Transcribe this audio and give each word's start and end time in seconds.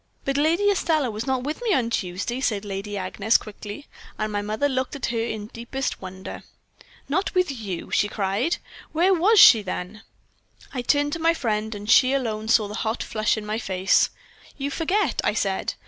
"'But 0.25 0.35
Lady 0.35 0.71
Estelle 0.71 1.11
was 1.13 1.27
not 1.27 1.43
with 1.43 1.61
me 1.61 1.75
on 1.75 1.91
Tuesday,' 1.91 2.41
said 2.41 2.65
Lady 2.65 2.97
Agnes, 2.97 3.37
quickly. 3.37 3.85
And 4.17 4.31
my 4.31 4.41
mother 4.41 4.67
looked 4.67 4.95
at 4.95 5.05
her 5.05 5.19
in 5.21 5.45
deepest 5.53 6.01
wonder. 6.01 6.41
"'Not 7.07 7.35
with 7.35 7.51
you!' 7.51 7.91
she 7.91 8.07
cried. 8.07 8.57
'Where 8.93 9.13
was 9.13 9.39
she, 9.39 9.61
then?' 9.61 10.01
"I 10.73 10.81
turned 10.81 11.13
to 11.13 11.19
my 11.19 11.35
friend, 11.35 11.75
and 11.75 11.87
she 11.87 12.13
alone 12.13 12.47
saw 12.47 12.67
the 12.67 12.73
hot 12.81 13.03
flush 13.03 13.37
on 13.37 13.45
my 13.45 13.59
face. 13.59 14.09
"'You 14.57 14.71
forget,' 14.71 15.21
I 15.23 15.35
said. 15.35 15.75